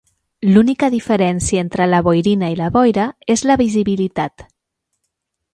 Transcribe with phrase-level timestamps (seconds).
[0.53, 4.49] L'única diferència entre la boirina i la boira és la visibilitat.